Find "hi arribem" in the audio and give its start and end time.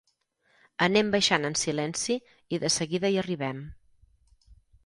3.15-3.61